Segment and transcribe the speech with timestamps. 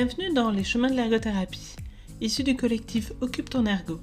[0.00, 1.74] Bienvenue dans Les chemins de l'ergothérapie,
[2.20, 3.98] issu du collectif Occupe ton ergo.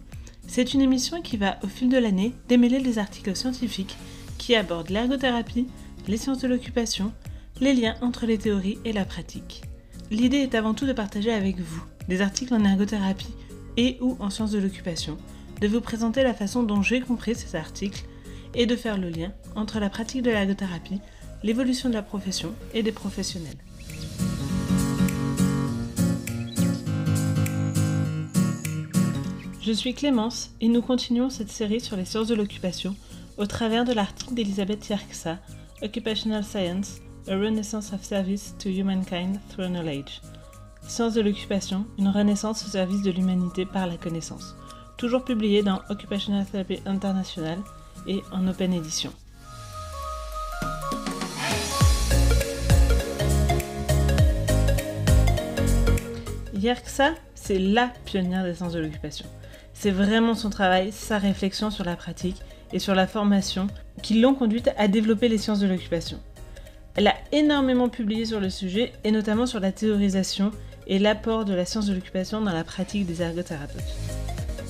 [0.45, 3.96] C'est une émission qui va, au fil de l'année, démêler des articles scientifiques
[4.37, 5.67] qui abordent l'ergothérapie,
[6.10, 7.13] les sciences de l'occupation,
[7.61, 9.61] les liens entre les théories et la pratique.
[10.11, 13.33] L'idée est avant tout de partager avec vous des articles en ergothérapie
[13.77, 15.17] et ou en sciences de l'occupation,
[15.62, 18.03] de vous présenter la façon dont j'ai compris ces articles
[18.53, 20.99] et de faire le lien entre la pratique de l'ergothérapie,
[21.41, 23.55] l'évolution de la profession et des professionnels.
[29.65, 32.95] Je suis Clémence et nous continuons cette série sur les sciences de l'occupation
[33.37, 35.39] au travers de l'article d'Elisabeth Yerksa,
[35.81, 40.21] Occupational Science, A Renaissance of Service to Humankind Through Knowledge.
[40.87, 44.55] Sciences de l'occupation, une renaissance au service de l'humanité par la connaissance.
[44.97, 47.57] Toujours publié dans Occupational Therapy International
[48.05, 49.11] et en open édition.
[56.53, 59.25] Yerksa, c'est la pionnière des sciences de l'occupation.
[59.85, 62.41] C'est vraiment son travail, sa réflexion sur la pratique
[62.73, 63.67] et sur la formation
[64.02, 66.19] qui l'ont conduite à développer les sciences de l'occupation.
[66.95, 70.50] Elle a énormément publié sur le sujet et notamment sur la théorisation
[70.88, 73.95] et l'apport de la science de l'occupation dans la pratique des ergothérapeutes.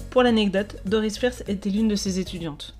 [0.09, 2.75] Pour l'anecdote, Doris Pierce était l'une de ses étudiantes.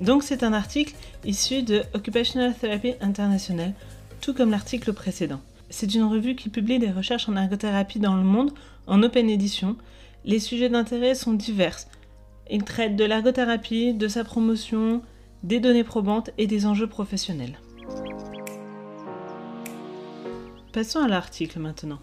[0.00, 3.74] Donc c'est un article issu de Occupational Therapy International
[4.22, 5.40] tout comme l'article précédent.
[5.68, 8.52] C'est une revue qui publie des recherches en ergothérapie dans le monde
[8.86, 9.76] en open édition.
[10.24, 11.76] Les sujets d'intérêt sont divers.
[12.50, 15.02] Il traite de l'ergothérapie, de sa promotion,
[15.42, 17.58] des données probantes et des enjeux professionnels.
[20.72, 21.98] Passons à l'article maintenant.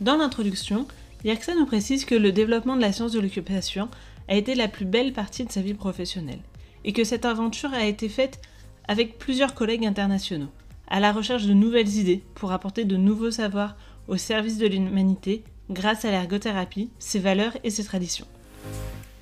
[0.00, 0.86] Dans l'introduction,
[1.24, 3.88] Yerksa nous précise que le développement de la science de l'occupation
[4.28, 6.40] a été la plus belle partie de sa vie professionnelle
[6.84, 8.40] et que cette aventure a été faite
[8.86, 10.50] avec plusieurs collègues internationaux
[10.92, 13.76] à la recherche de nouvelles idées pour apporter de nouveaux savoirs
[14.08, 18.26] au service de l'humanité grâce à l'ergothérapie, ses valeurs et ses traditions.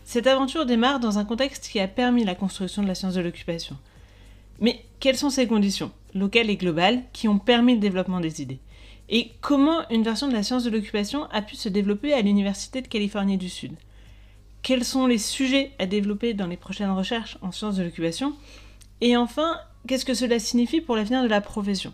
[0.05, 3.21] Cette aventure démarre dans un contexte qui a permis la construction de la science de
[3.21, 3.77] l'occupation.
[4.59, 8.59] Mais quelles sont ces conditions, locales et globales, qui ont permis le développement des idées?
[9.09, 12.83] Et comment une version de la science de l'occupation a pu se développer à l'Université
[12.83, 13.75] de Californie du Sud?
[14.63, 18.35] Quels sont les sujets à développer dans les prochaines recherches en sciences de l'occupation?
[19.01, 21.93] Et enfin, Qu'est-ce que cela signifie pour l'avenir de la profession?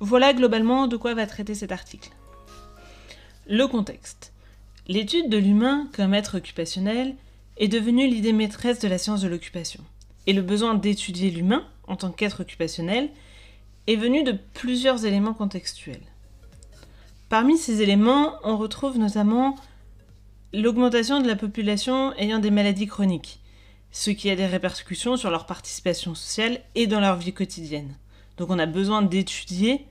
[0.00, 2.10] Voilà globalement de quoi va traiter cet article.
[3.46, 4.32] Le contexte.
[4.88, 7.14] L'étude de l'humain comme être occupationnel
[7.56, 9.84] est devenue l'idée maîtresse de la science de l'occupation.
[10.26, 13.10] Et le besoin d'étudier l'humain en tant qu'être occupationnel
[13.86, 16.02] est venu de plusieurs éléments contextuels.
[17.28, 19.56] Parmi ces éléments, on retrouve notamment
[20.52, 23.40] l'augmentation de la population ayant des maladies chroniques,
[23.92, 27.94] ce qui a des répercussions sur leur participation sociale et dans leur vie quotidienne.
[28.38, 29.86] Donc on a besoin d'étudier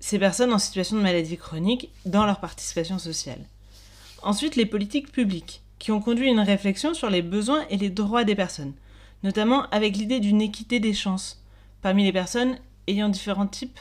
[0.00, 3.40] ces personnes en situation de maladie chronique dans leur participation sociale.
[4.22, 8.24] Ensuite, les politiques publiques, qui ont conduit une réflexion sur les besoins et les droits
[8.24, 8.72] des personnes,
[9.22, 11.42] notamment avec l'idée d'une équité des chances
[11.82, 13.78] parmi les personnes ayant différents types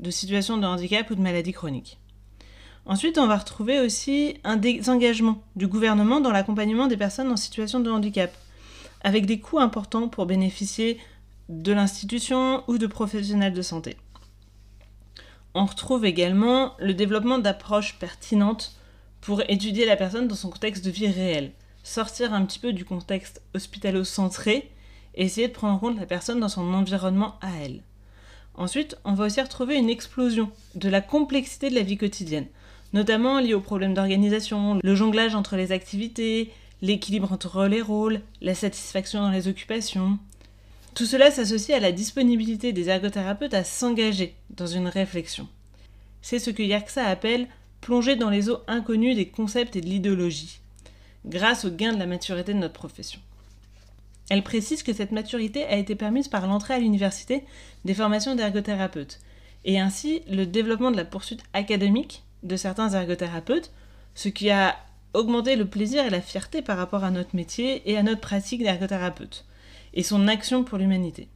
[0.00, 1.98] de situations de handicap ou de maladie chronique.
[2.86, 7.80] Ensuite, on va retrouver aussi un désengagement du gouvernement dans l'accompagnement des personnes en situation
[7.80, 8.34] de handicap,
[9.02, 10.98] avec des coûts importants pour bénéficier
[11.48, 13.96] de l'institution ou de professionnels de santé.
[15.54, 18.76] On retrouve également le développement d'approches pertinentes
[19.20, 21.52] pour étudier la personne dans son contexte de vie réel,
[21.82, 24.70] sortir un petit peu du contexte hospitalo-centré
[25.14, 27.82] et essayer de prendre en compte la personne dans son environnement à elle.
[28.54, 32.46] Ensuite, on va aussi retrouver une explosion de la complexité de la vie quotidienne,
[32.92, 36.52] notamment liée aux problèmes d'organisation, le jonglage entre les activités,
[36.82, 40.18] l'équilibre entre les rôles, la satisfaction dans les occupations.
[40.94, 45.48] Tout cela s'associe à la disponibilité des ergothérapeutes à s'engager dans une réflexion.
[46.22, 47.48] C'est ce que Yerksa appelle
[47.80, 50.60] plonger dans les eaux inconnues des concepts et de l'idéologie,
[51.24, 53.20] grâce au gain de la maturité de notre profession.
[54.28, 57.44] Elle précise que cette maturité a été permise par l'entrée à l'université
[57.84, 59.20] des formations d'ergothérapeutes,
[59.64, 63.72] et ainsi le développement de la poursuite académique de certains ergothérapeutes,
[64.14, 64.76] ce qui a
[65.14, 68.62] augmenter le plaisir et la fierté par rapport à notre métier et à notre pratique
[68.62, 69.44] d'ergothérapeute,
[69.94, 71.28] et son action pour l'humanité.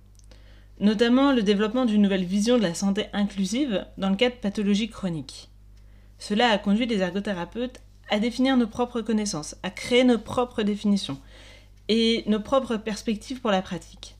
[0.80, 4.88] Notamment le développement d'une nouvelle vision de la santé inclusive dans le cas de pathologies
[4.88, 5.50] chroniques.
[6.18, 7.80] Cela a conduit les ergothérapeutes
[8.10, 11.18] à définir nos propres connaissances, à créer nos propres définitions
[11.88, 14.16] et nos propres perspectives pour la pratique.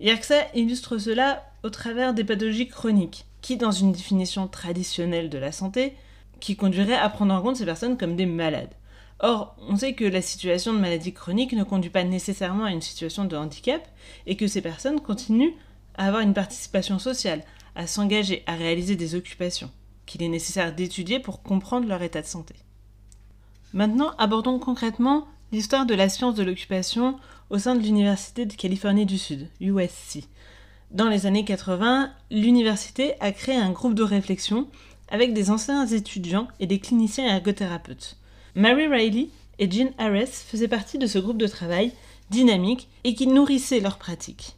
[0.00, 5.52] Yerksa illustre cela au travers des pathologies chroniques, qui, dans une définition traditionnelle de la
[5.52, 5.94] santé,
[6.42, 8.74] qui conduirait à prendre en compte ces personnes comme des malades.
[9.20, 12.82] Or, on sait que la situation de maladie chronique ne conduit pas nécessairement à une
[12.82, 13.80] situation de handicap
[14.26, 15.54] et que ces personnes continuent
[15.94, 17.44] à avoir une participation sociale,
[17.76, 19.70] à s'engager, à réaliser des occupations,
[20.04, 22.56] qu'il est nécessaire d'étudier pour comprendre leur état de santé.
[23.72, 29.06] Maintenant, abordons concrètement l'histoire de la science de l'occupation au sein de l'Université de Californie
[29.06, 30.24] du Sud, USC.
[30.90, 34.66] Dans les années 80, l'université a créé un groupe de réflexion
[35.12, 38.16] avec des anciens étudiants et des cliniciens ergothérapeutes.
[38.56, 39.28] Mary Riley
[39.58, 41.92] et Jean Harris faisaient partie de ce groupe de travail
[42.30, 44.56] dynamique et qui nourrissait leurs pratiques.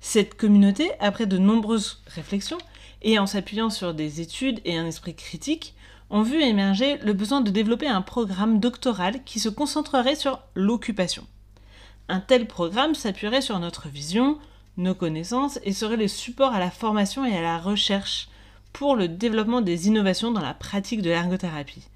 [0.00, 2.58] Cette communauté, après de nombreuses réflexions,
[3.02, 5.74] et en s'appuyant sur des études et un esprit critique,
[6.10, 11.26] ont vu émerger le besoin de développer un programme doctoral qui se concentrerait sur l'occupation.
[12.08, 14.38] Un tel programme s'appuierait sur notre vision,
[14.76, 18.28] nos connaissances et serait le support à la formation et à la recherche
[18.72, 21.88] pour le développement des innovations dans la pratique de l'ergothérapie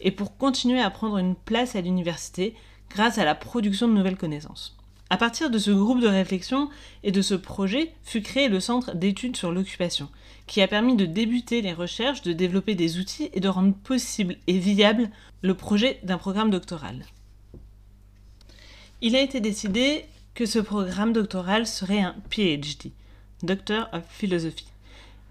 [0.00, 2.54] et pour continuer à prendre une place à l'université
[2.90, 4.76] grâce à la production de nouvelles connaissances.
[5.08, 6.68] À partir de ce groupe de réflexion
[7.04, 10.08] et de ce projet fut créé le Centre d'études sur l'occupation,
[10.46, 14.36] qui a permis de débuter les recherches, de développer des outils et de rendre possible
[14.46, 15.10] et viable
[15.42, 17.04] le projet d'un programme doctoral.
[19.00, 22.90] Il a été décidé que ce programme doctoral serait un PhD,
[23.42, 24.66] Doctor of Philosophy.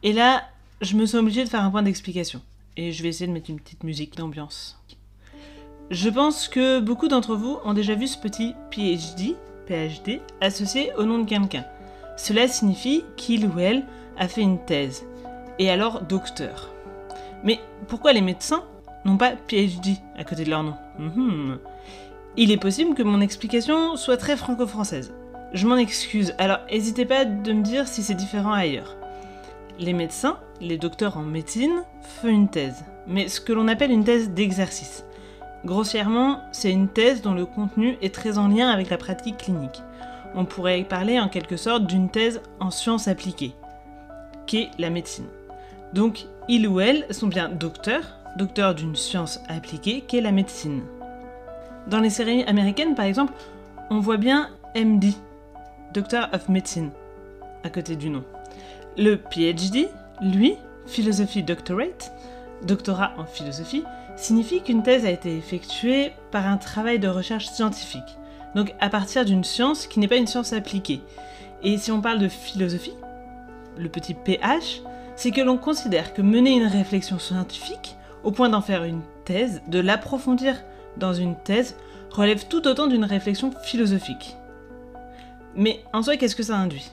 [0.04, 0.48] Et là,
[0.81, 2.42] je me suis obligée de faire un point d'explication.
[2.77, 4.77] Et je vais essayer de mettre une petite musique d'ambiance.
[5.92, 9.36] Je pense que beaucoup d'entre vous ont déjà vu ce petit PhD,
[9.68, 11.63] PhD, associé au nom de quelqu'un.
[12.18, 13.83] Cela signifie qu'il ou elle
[14.18, 15.04] a fait une thèse,
[15.60, 16.72] et alors docteur.
[17.44, 18.63] Mais pourquoi les médecins
[19.06, 20.75] n'ont pas PhD à côté de leur nom?
[20.98, 21.60] Mhm.
[22.38, 25.13] Il est possible que mon explication soit très franco-française.
[25.54, 28.95] Je m'en excuse, alors n'hésitez pas de me dire si c'est différent ailleurs.
[29.77, 34.06] Les médecins, les docteurs en médecine, font une thèse, mais ce que l'on appelle une
[34.06, 35.04] thèse d'exercice.
[35.66, 39.81] Grossièrement, c'est une thèse dont le contenu est très en lien avec la pratique clinique.
[40.33, 43.54] On pourrait parler en quelque sorte d'une thèse en sciences appliquées,
[44.45, 45.27] qu'est la médecine.
[45.94, 50.83] Donc, ils ou elles sont bien docteurs, docteurs d'une science appliquée qu'est la médecine.
[51.88, 53.33] Dans les séries américaines, par exemple,
[53.89, 55.13] on voit bien MD,
[55.94, 56.92] Doctor of Medicine,
[57.63, 58.24] à côté du nom.
[58.98, 59.90] Le PhD,
[60.22, 60.56] lui,
[60.86, 62.14] Philosophy Doctorate,
[62.66, 63.84] doctorat en philosophie,
[64.16, 68.18] signifie qu'une thèse a été effectuée par un travail de recherche scientifique,
[68.56, 71.02] donc à partir d'une science qui n'est pas une science appliquée.
[71.62, 72.94] Et si on parle de philosophie,
[73.78, 74.82] le petit PH,
[75.18, 79.62] c'est que l'on considère que mener une réflexion scientifique, au point d'en faire une thèse,
[79.68, 80.56] de l'approfondir
[80.96, 81.76] dans une thèse,
[82.12, 84.38] relève tout autant d'une réflexion philosophique.
[85.54, 86.92] Mais en soi, qu'est-ce que ça induit?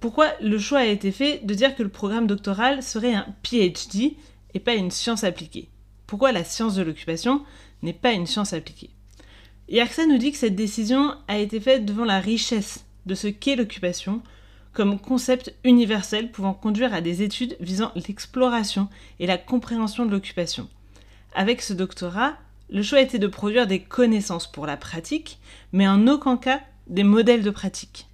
[0.00, 4.16] Pourquoi le choix a été fait de dire que le programme doctoral serait un PhD
[4.54, 5.68] et pas une science appliquée?
[6.06, 7.42] Pourquoi la science de l'occupation
[7.82, 8.90] n'est pas une science appliquée?
[9.68, 13.56] Yerksa nous dit que cette décision a été faite devant la richesse de ce qu'est
[13.56, 14.22] l'occupation
[14.72, 20.68] comme concept universel pouvant conduire à des études visant l'exploration et la compréhension de l'occupation.
[21.34, 22.34] Avec ce doctorat,
[22.70, 25.38] le choix était de produire des connaissances pour la pratique,
[25.72, 28.07] mais en aucun cas des modèles de pratique.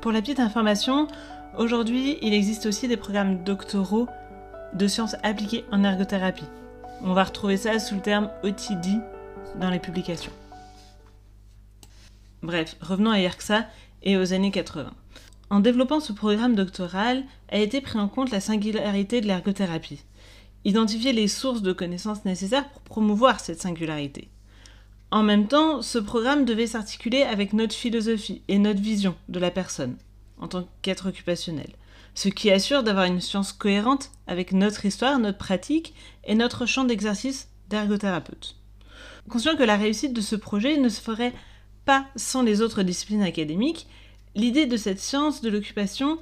[0.00, 1.08] Pour la petite information,
[1.58, 4.06] Aujourd'hui, il existe aussi des programmes doctoraux
[4.72, 6.44] de sciences appliquées en ergothérapie.
[7.02, 9.00] On va retrouver ça sous le terme OTD
[9.56, 10.32] dans les publications.
[12.42, 13.66] Bref, revenons à IRCSA
[14.02, 14.92] et aux années 80.
[15.50, 20.04] En développant ce programme doctoral, a été pris en compte la singularité de l'ergothérapie.
[20.64, 24.28] Identifier les sources de connaissances nécessaires pour promouvoir cette singularité.
[25.10, 29.50] En même temps, ce programme devait s'articuler avec notre philosophie et notre vision de la
[29.50, 29.96] personne
[30.38, 31.70] en tant qu'être occupationnel,
[32.14, 36.84] ce qui assure d'avoir une science cohérente avec notre histoire, notre pratique et notre champ
[36.84, 38.56] d'exercice d'ergothérapeute.
[39.28, 41.34] Conscient que la réussite de ce projet ne se ferait
[41.84, 43.88] pas sans les autres disciplines académiques,
[44.36, 46.18] l'idée de cette science de l'occupation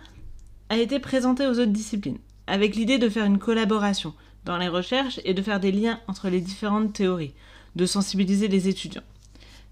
[0.70, 4.14] a été présentée aux autres disciplines, avec l'idée de faire une collaboration
[4.44, 7.34] dans les recherches et de faire des liens entre les différentes théories,
[7.78, 9.02] de sensibiliser les étudiants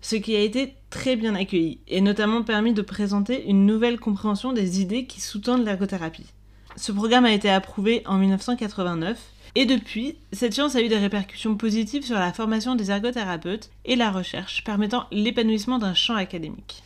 [0.01, 4.53] ce qui a été très bien accueilli et notamment permis de présenter une nouvelle compréhension
[4.53, 6.27] des idées qui sous-tendent l'ergothérapie.
[6.77, 9.19] Ce programme a été approuvé en 1989
[9.57, 13.97] et depuis, cette science a eu des répercussions positives sur la formation des ergothérapeutes et
[13.97, 16.83] la recherche, permettant l'épanouissement d'un champ académique.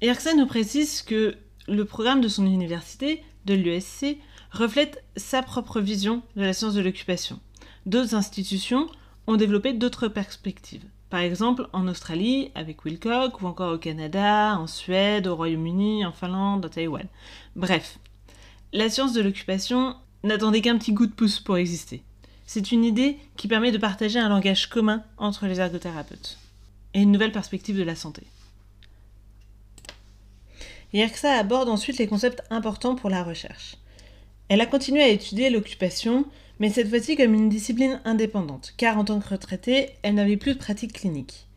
[0.00, 1.36] ERCSA nous précise que
[1.68, 4.16] le programme de son université, de l'USC,
[4.50, 7.38] reflète sa propre vision de la science de l'occupation.
[7.84, 8.88] D'autres institutions
[9.30, 10.84] ont développé d'autres perspectives.
[11.08, 16.12] Par exemple, en Australie, avec Wilcock, ou encore au Canada, en Suède, au Royaume-Uni, en
[16.12, 17.06] Finlande, à Taïwan.
[17.56, 17.98] Bref,
[18.72, 22.02] la science de l'occupation n'attendait qu'un petit coup de pouce pour exister.
[22.46, 26.38] C'est une idée qui permet de partager un langage commun entre les ergothérapeutes
[26.94, 28.22] et une nouvelle perspective de la santé.
[30.92, 33.76] Yerxa aborde ensuite les concepts importants pour la recherche.
[34.48, 36.24] Elle a continué à étudier l'occupation,
[36.60, 40.54] mais cette fois-ci comme une discipline indépendante, car en tant que retraitée, elle n'avait plus
[40.54, 41.48] de pratique clinique.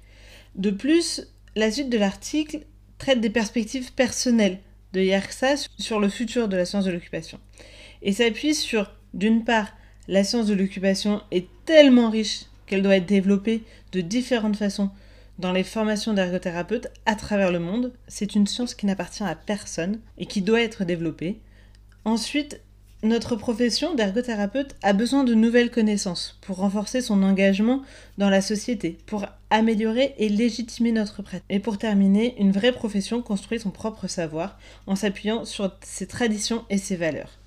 [0.56, 2.62] De plus, la suite de l'article
[2.98, 4.60] traite des perspectives personnelles
[4.94, 7.40] de Yerxa sur le futur de la science de l'occupation,
[8.02, 9.68] et s'appuie sur, d'une part,
[10.08, 14.90] la science de l'occupation est tellement riche qu'elle doit être développée de différentes façons
[15.40, 17.94] dans les formations d'ergothérapeutes à travers le monde.
[18.08, 21.40] C'est une science qui n'appartient à personne et qui doit être développée.
[22.06, 22.62] Ensuite,
[23.04, 27.82] notre profession d'ergothérapeute a besoin de nouvelles connaissances pour renforcer son engagement
[28.18, 31.44] dans la société, pour améliorer et légitimer notre pratique.
[31.50, 34.58] Et pour terminer, une vraie profession construit son propre savoir
[34.88, 37.40] en s'appuyant sur ses traditions et ses valeurs.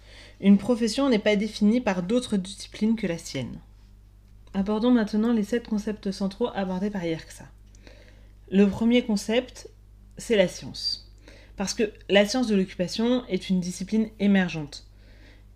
[0.42, 3.58] Une profession n'est pas définie par d'autres disciplines que la sienne.
[4.52, 7.46] Abordons maintenant les sept concepts centraux abordés par Yerxa.
[8.50, 9.70] Le premier concept,
[10.18, 11.10] c'est la science.
[11.56, 14.86] Parce que la science de l'occupation est une discipline émergente.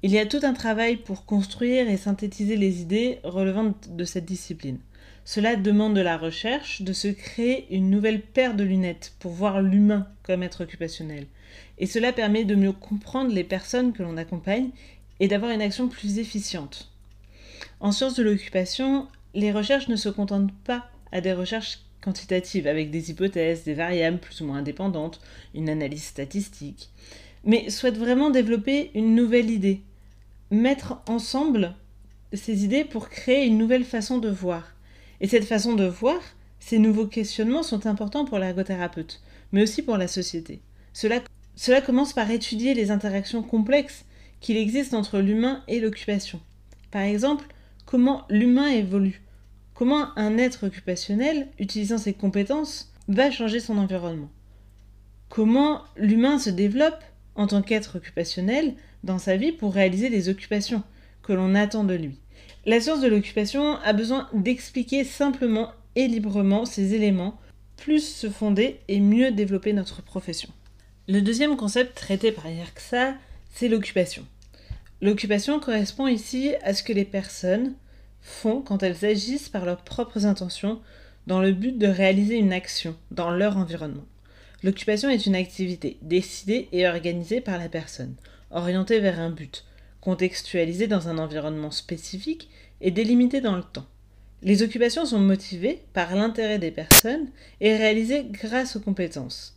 [0.02, 4.25] Il y a tout un travail pour construire et synthétiser les idées relevant de cette
[4.25, 4.78] discipline.
[5.26, 9.61] Cela demande de la recherche, de se créer une nouvelle paire de lunettes pour voir
[9.61, 11.26] l'humain comme être occupationnel.
[11.76, 14.71] Et cela permet de mieux comprendre les personnes que l'on accompagne
[15.21, 16.90] et d'avoir une action plus efficiente.
[17.80, 22.90] En sciences de l'occupation, les recherches ne se contentent pas à des recherches quantitatives avec
[22.90, 25.21] des hypothèses, des variables plus ou moins indépendantes,
[25.54, 26.88] une analyse statistique,
[27.45, 29.83] mais souhaitent vraiment développer une nouvelle idée,
[30.50, 31.75] mettre ensemble
[32.33, 34.75] ces idées pour créer une nouvelle façon de voir.
[35.21, 36.21] Et cette façon de voir,
[36.59, 39.21] ces nouveaux questionnements sont importants pour l'ergothérapeute,
[39.52, 40.61] mais aussi pour la société.
[40.92, 41.21] Cela,
[41.57, 44.04] cela commence par étudier les interactions complexes
[44.40, 46.40] qu'il existe entre l'humain et l'occupation.
[46.90, 47.47] Par exemple,
[47.87, 49.23] comment l'humain évolue,
[49.75, 54.30] comment un être occupationnel, utilisant ses compétences, va changer son environnement.
[55.28, 57.02] Comment l'humain se développe
[57.35, 60.83] en tant qu'être occupationnel dans sa vie pour réaliser les occupations
[61.23, 62.19] que l'on attend de lui.
[62.67, 67.39] La science de l'occupation a besoin d'expliquer simplement et librement ces éléments,
[67.77, 70.51] plus se fonder et mieux développer notre profession.
[71.09, 73.15] Le deuxième concept traité par Yerxa,
[73.55, 74.27] c'est l'occupation.
[75.01, 77.75] L'occupation correspond ici à ce que les personnes
[78.21, 80.81] font quand elles agissent par leurs propres intentions
[81.27, 84.05] dans le but de réaliser une action dans leur environnement.
[84.62, 88.14] L'occupation est une activité décidée et organisée par la personne,
[88.50, 89.64] orientée vers un but,
[90.00, 92.50] contextualisée dans un environnement spécifique
[92.81, 93.87] et délimitée dans le temps.
[94.43, 97.29] Les occupations sont motivées par l'intérêt des personnes
[97.61, 99.57] et réalisées grâce aux compétences,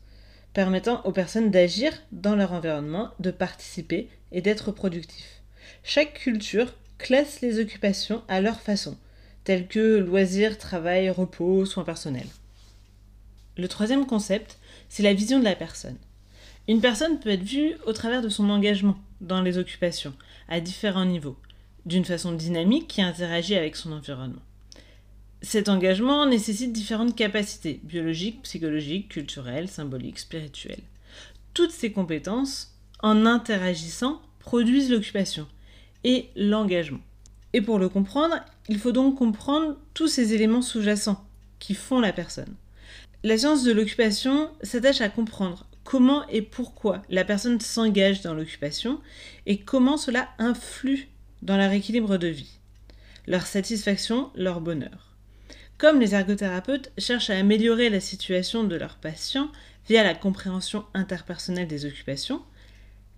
[0.53, 5.41] permettant aux personnes d'agir dans leur environnement, de participer et d'être productifs.
[5.83, 8.97] Chaque culture classe les occupations à leur façon,
[9.43, 12.27] telles que loisirs, travail, repos, soins personnels.
[13.57, 14.57] Le troisième concept,
[14.93, 15.97] c'est la vision de la personne.
[16.67, 20.13] Une personne peut être vue au travers de son engagement dans les occupations,
[20.47, 21.35] à différents niveaux,
[21.87, 24.43] d'une façon dynamique qui interagit avec son environnement.
[25.41, 30.83] Cet engagement nécessite différentes capacités, biologiques, psychologiques, culturelles, symboliques, spirituelles.
[31.55, 35.47] Toutes ces compétences, en interagissant, produisent l'occupation
[36.03, 37.01] et l'engagement.
[37.53, 38.35] Et pour le comprendre,
[38.69, 41.25] il faut donc comprendre tous ces éléments sous-jacents
[41.57, 42.53] qui font la personne.
[43.23, 48.99] La science de l'occupation s'attache à comprendre comment et pourquoi la personne s'engage dans l'occupation
[49.45, 51.09] et comment cela influe
[51.41, 52.59] dans leur équilibre de vie,
[53.27, 55.15] leur satisfaction, leur bonheur.
[55.77, 59.51] Comme les ergothérapeutes cherchent à améliorer la situation de leurs patients
[59.87, 62.41] via la compréhension interpersonnelle des occupations,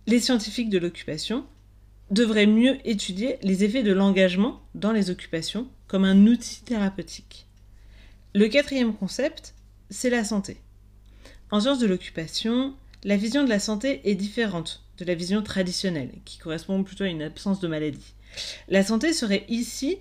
[0.08, 1.46] les scientifiques de l'occupation
[2.12, 7.48] devraient mieux étudier les effets de l'engagement dans les occupations comme un outil thérapeutique.
[8.34, 9.55] Le quatrième concept
[9.89, 10.58] c'est la santé.
[11.51, 12.74] En sciences de l'occupation,
[13.04, 17.08] la vision de la santé est différente de la vision traditionnelle, qui correspond plutôt à
[17.08, 18.13] une absence de maladie.
[18.68, 19.98] La santé serait ici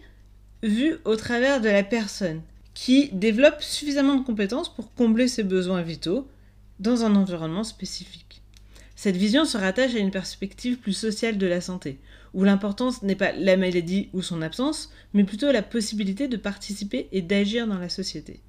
[0.62, 5.82] vue au travers de la personne, qui développe suffisamment de compétences pour combler ses besoins
[5.82, 6.26] vitaux
[6.80, 8.42] dans un environnement spécifique.
[8.96, 11.98] Cette vision se rattache à une perspective plus sociale de la santé,
[12.32, 17.08] où l'importance n'est pas la maladie ou son absence, mais plutôt la possibilité de participer
[17.12, 18.40] et d'agir dans la société.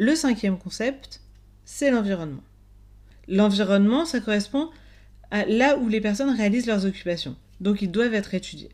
[0.00, 1.22] Le cinquième concept,
[1.64, 2.44] c'est l'environnement.
[3.26, 4.70] L'environnement, ça correspond
[5.32, 8.70] à là où les personnes réalisent leurs occupations, donc ils doivent être étudiés.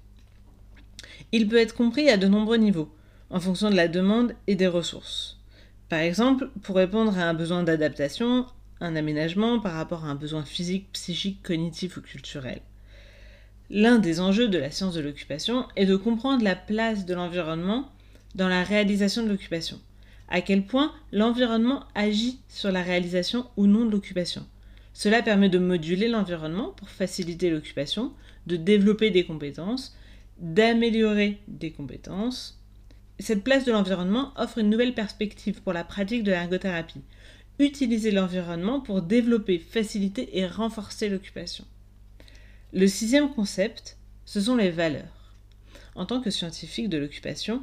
[1.32, 2.94] Il peut être compris à de nombreux niveaux,
[3.30, 5.40] en fonction de la demande et des ressources.
[5.88, 8.44] Par exemple, pour répondre à un besoin d'adaptation,
[8.82, 12.60] un aménagement par rapport à un besoin physique, psychique, cognitif ou culturel.
[13.70, 17.90] L'un des enjeux de la science de l'occupation est de comprendre la place de l'environnement
[18.34, 19.80] dans la réalisation de l'occupation.
[20.28, 24.46] À quel point l'environnement agit sur la réalisation ou non de l'occupation.
[24.92, 28.12] Cela permet de moduler l'environnement pour faciliter l'occupation,
[28.46, 29.96] de développer des compétences,
[30.38, 32.60] d'améliorer des compétences.
[33.18, 37.02] Cette place de l'environnement offre une nouvelle perspective pour la pratique de l'ergothérapie.
[37.58, 41.64] Utiliser l'environnement pour développer, faciliter et renforcer l'occupation.
[42.72, 45.32] Le sixième concept, ce sont les valeurs.
[45.94, 47.62] En tant que scientifique de l'occupation,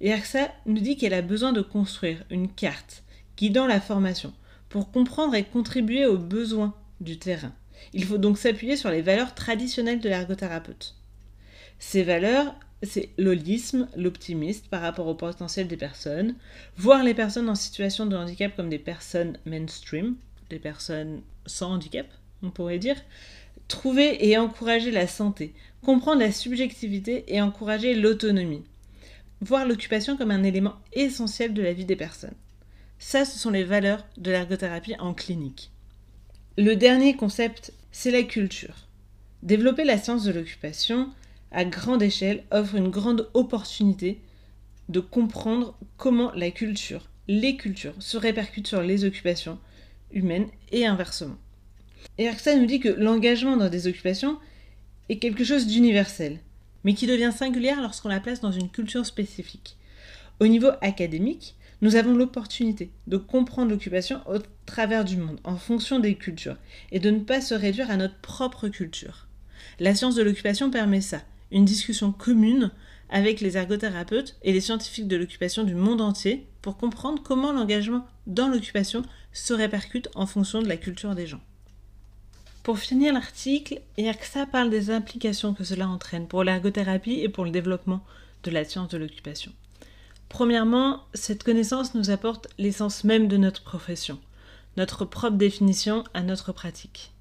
[0.00, 3.02] ERSA nous dit qu'elle a besoin de construire une carte
[3.36, 4.32] guidant la formation
[4.68, 7.52] pour comprendre et contribuer aux besoins du terrain.
[7.92, 10.94] Il faut donc s'appuyer sur les valeurs traditionnelles de l'ergothérapeute.
[11.78, 16.34] Ces valeurs, c'est l'holisme, l'optimisme par rapport au potentiel des personnes,
[16.76, 20.16] voir les personnes en situation de handicap comme des personnes mainstream,
[20.50, 22.06] des personnes sans handicap,
[22.42, 22.96] on pourrait dire,
[23.68, 28.64] trouver et encourager la santé, comprendre la subjectivité et encourager l'autonomie,
[29.40, 32.34] voir l'occupation comme un élément essentiel de la vie des personnes.
[32.98, 35.70] Ça, ce sont les valeurs de l'ergothérapie en clinique.
[36.58, 38.88] Le dernier concept, c'est la culture.
[39.42, 41.08] Développer la science de l'occupation
[41.50, 44.20] à grande échelle offre une grande opportunité
[44.88, 49.58] de comprendre comment la culture, les cultures, se répercutent sur les occupations
[50.12, 51.36] humaines et inversement.
[52.18, 54.38] Et Erksa nous dit que l'engagement dans des occupations
[55.08, 56.38] est quelque chose d'universel,
[56.84, 59.76] mais qui devient singulière lorsqu'on la place dans une culture spécifique.
[60.40, 65.98] Au niveau académique, nous avons l'opportunité de comprendre l'occupation au travers du monde, en fonction
[65.98, 66.56] des cultures,
[66.92, 69.26] et de ne pas se réduire à notre propre culture.
[69.78, 72.70] La science de l'occupation permet ça, une discussion commune
[73.08, 78.06] avec les ergothérapeutes et les scientifiques de l'occupation du monde entier pour comprendre comment l'engagement
[78.26, 81.40] dans l'occupation se répercute en fonction de la culture des gens.
[82.62, 83.80] Pour finir l'article,
[84.22, 88.04] ça parle des implications que cela entraîne pour l'ergothérapie et pour le développement
[88.42, 89.52] de la science de l'occupation.
[90.28, 94.18] Premièrement, cette connaissance nous apporte l'essence même de notre profession,
[94.76, 97.12] notre propre définition à notre pratique.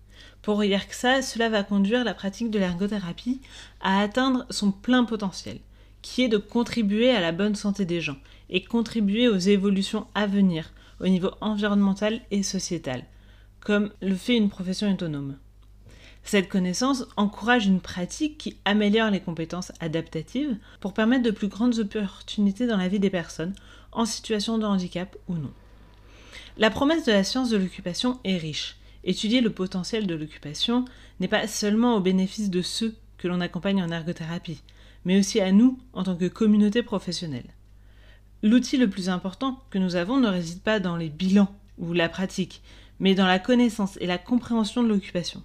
[0.41, 3.39] Pour Yerksa, cela va conduire la pratique de l'ergothérapie
[3.81, 5.59] à atteindre son plein potentiel,
[6.01, 8.17] qui est de contribuer à la bonne santé des gens
[8.49, 13.05] et contribuer aux évolutions à venir au niveau environnemental et sociétal,
[13.61, 15.37] comme le fait une profession autonome.
[16.23, 21.79] Cette connaissance encourage une pratique qui améliore les compétences adaptatives pour permettre de plus grandes
[21.79, 23.55] opportunités dans la vie des personnes
[23.91, 25.51] en situation de handicap ou non.
[26.57, 28.75] La promesse de la science de l'occupation est riche.
[29.03, 30.85] Étudier le potentiel de l'occupation
[31.19, 34.61] n'est pas seulement au bénéfice de ceux que l'on accompagne en ergothérapie,
[35.05, 37.55] mais aussi à nous en tant que communauté professionnelle.
[38.43, 42.09] L'outil le plus important que nous avons ne réside pas dans les bilans ou la
[42.09, 42.61] pratique,
[42.99, 45.43] mais dans la connaissance et la compréhension de l'occupation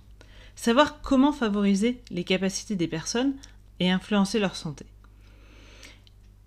[0.56, 3.34] savoir comment favoriser les capacités des personnes
[3.80, 4.86] et influencer leur santé.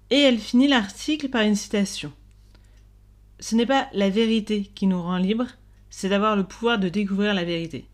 [0.10, 2.13] Et elle finit l'article par une citation.
[3.39, 5.50] Ce n'est pas la vérité qui nous rend libres,
[5.89, 7.86] c'est d'avoir le pouvoir de découvrir la vérité.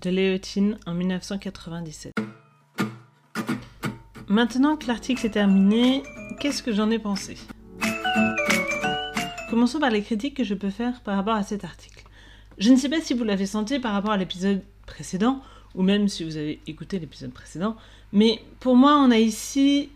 [0.00, 2.14] De Léotine en 1997.
[4.28, 6.02] Maintenant que l'article est terminé,
[6.38, 7.36] qu'est-ce que j'en ai pensé?
[9.50, 11.97] Commençons par les critiques que je peux faire par rapport à cet article.
[12.58, 15.40] Je ne sais pas si vous l'avez senti par rapport à l'épisode précédent,
[15.76, 17.76] ou même si vous avez écouté l'épisode précédent.
[18.12, 19.90] Mais pour moi, on a ici,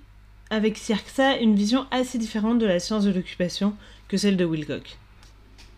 [0.49, 3.75] avec Sirksa, une vision assez différente de la science de l'occupation
[4.07, 4.99] que celle de Wilcock.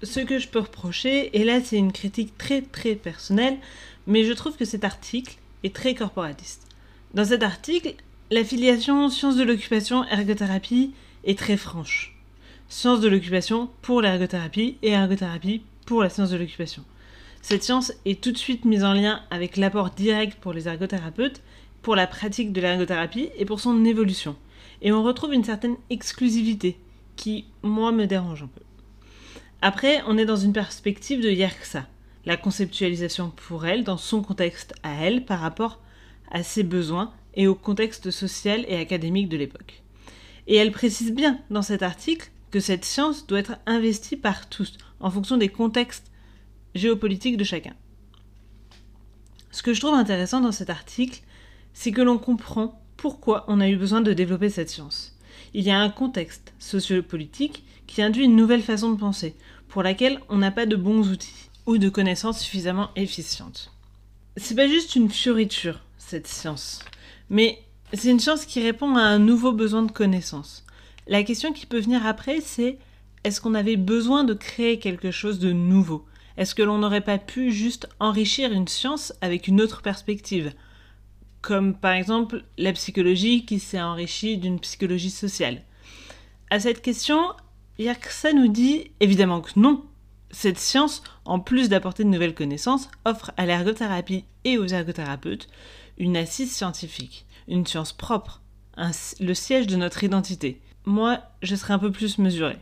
[0.03, 3.57] Ce que je peux reprocher, et là c'est une critique très très personnelle,
[4.07, 6.67] mais je trouve que cet article est très corporatiste.
[7.15, 7.95] Dans cet article,
[8.31, 10.93] la filiation science de l'occupation ergothérapie
[11.25, 12.19] est très franche.
[12.69, 16.85] Science de l'occupation pour l'ergothérapie et ergothérapie pour la science de l'occupation.
[17.43, 21.43] Cette science est tout de suite mise en lien avec l'apport direct pour les ergothérapeutes,
[21.83, 24.37] pour la pratique de l'ergothérapie et pour son évolution.
[24.81, 26.79] Et on retrouve une certaine exclusivité
[27.17, 28.63] qui, moi, me dérange un peu.
[29.61, 31.87] Après, on est dans une perspective de Yerksa,
[32.27, 35.81] la conceptualisation pour elle dans son contexte à elle par rapport
[36.31, 39.83] à ses besoins et au contexte social et académique de l'époque.
[40.47, 45.11] Et elle précise bien dans cet article cette science doit être investie par tous, en
[45.11, 46.11] fonction des contextes
[46.75, 47.75] géopolitique de chacun.
[49.51, 51.23] Ce que je trouve intéressant dans cet article,
[51.73, 55.17] c'est que l'on comprend pourquoi on a eu besoin de développer cette science.
[55.53, 59.37] Il y a un contexte sociopolitique qui induit une nouvelle façon de penser,
[59.69, 63.73] pour laquelle on n'a pas de bons outils ou de connaissances suffisamment efficientes.
[64.37, 66.81] C'est pas juste une fioriture, cette science,
[67.31, 67.63] mais
[67.93, 70.64] c'est une science qui répond à un nouveau besoin de connaissances.
[71.07, 72.79] La question qui peut venir après, c'est
[73.25, 76.07] est-ce qu'on avait besoin de créer quelque chose de nouveau?
[76.37, 80.53] Est-ce que l'on n'aurait pas pu juste enrichir une science avec une autre perspective?
[81.43, 85.63] Comme par exemple la psychologie qui s'est enrichie d'une psychologie sociale
[86.51, 87.21] À cette question,
[87.79, 89.85] Yerksa nous dit évidemment que non.
[90.31, 95.49] Cette science, en plus d'apporter de nouvelles connaissances, offre à l'ergothérapie et aux ergothérapeutes
[95.99, 98.41] une assise scientifique, une science propre,
[99.21, 100.61] le siège de notre identité.
[100.87, 102.59] Moi, je serais un peu plus mesurée.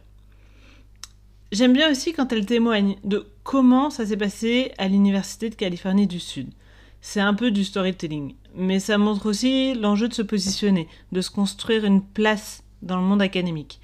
[1.51, 6.07] J'aime bien aussi quand elle témoigne de comment ça s'est passé à l'Université de Californie
[6.07, 6.49] du Sud.
[7.01, 11.31] C'est un peu du storytelling, mais ça montre aussi l'enjeu de se positionner, de se
[11.31, 13.81] construire une place dans le monde académique.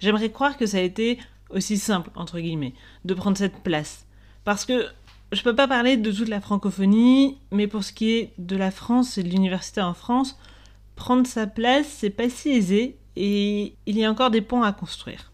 [0.00, 1.18] J'aimerais croire que ça a été
[1.50, 4.06] aussi simple, entre guillemets, de prendre cette place.
[4.44, 4.86] Parce que
[5.32, 8.70] je peux pas parler de toute la francophonie, mais pour ce qui est de la
[8.70, 10.38] France et de l'université en France,
[10.96, 14.72] prendre sa place, c'est pas si aisé et il y a encore des ponts à
[14.72, 15.32] construire.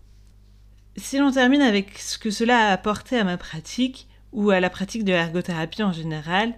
[0.97, 4.71] Si l'on termine avec ce que cela a apporté à ma pratique, ou à la
[4.71, 6.55] pratique de l'ergothérapie en général,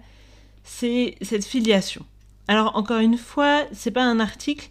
[0.63, 2.05] c'est cette filiation.
[2.47, 4.69] Alors encore une fois, c'est pas un article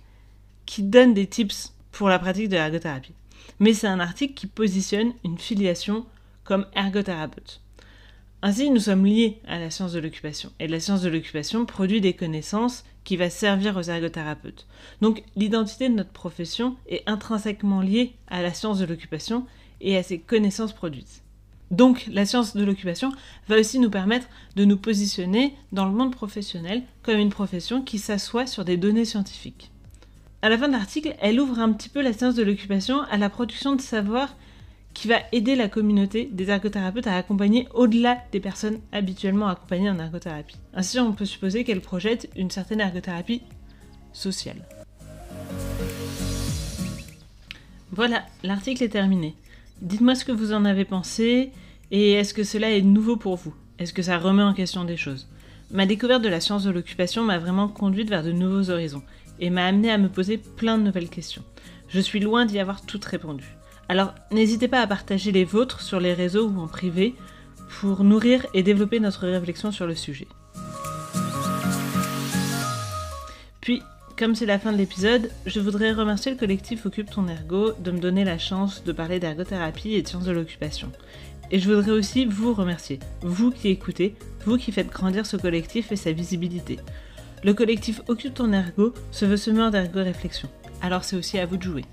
[0.64, 3.14] qui donne des tips pour la pratique de l'ergothérapie,
[3.60, 6.06] mais c'est un article qui positionne une filiation
[6.42, 7.60] comme ergothérapeute.
[8.40, 12.00] Ainsi, nous sommes liés à la science de l'occupation, et la science de l'occupation produit
[12.00, 14.66] des connaissances qui va servir aux ergothérapeutes.
[15.00, 19.46] Donc l'identité de notre profession est intrinsèquement liée à la science de l'occupation
[19.80, 21.22] et à ses connaissances produites.
[21.70, 23.12] Donc la science de l'occupation
[23.48, 27.98] va aussi nous permettre de nous positionner dans le monde professionnel comme une profession qui
[27.98, 29.70] s'assoit sur des données scientifiques.
[30.42, 33.16] À la fin de l'article, elle ouvre un petit peu la science de l'occupation à
[33.16, 34.36] la production de savoir
[34.96, 39.98] qui va aider la communauté des ergothérapeutes à accompagner au-delà des personnes habituellement accompagnées en
[39.98, 40.56] ergothérapie.
[40.72, 43.42] Ainsi, on peut supposer qu'elle projette une certaine ergothérapie
[44.14, 44.66] sociale.
[47.92, 49.34] Voilà, l'article est terminé.
[49.82, 51.52] Dites-moi ce que vous en avez pensé
[51.90, 53.54] et est-ce que cela est nouveau pour vous?
[53.78, 55.28] Est-ce que ça remet en question des choses?
[55.70, 59.02] Ma découverte de la science de l'occupation m'a vraiment conduite vers de nouveaux horizons
[59.40, 61.44] et m'a amené à me poser plein de nouvelles questions.
[61.88, 63.55] Je suis loin d'y avoir toutes répondu.
[63.88, 67.14] Alors n'hésitez pas à partager les vôtres sur les réseaux ou en privé
[67.80, 70.28] pour nourrir et développer notre réflexion sur le sujet.
[73.60, 73.82] Puis,
[74.16, 77.90] comme c'est la fin de l'épisode, je voudrais remercier le collectif Occupe ton ergo de
[77.90, 80.90] me donner la chance de parler d'ergothérapie et de sciences de l'occupation.
[81.50, 84.14] Et je voudrais aussi vous remercier, vous qui écoutez,
[84.46, 86.78] vous qui faites grandir ce collectif et sa visibilité.
[87.44, 90.48] Le collectif Occupe ton ergo se veut semeur d'ergo réflexion,
[90.80, 91.84] alors c'est aussi à vous de jouer.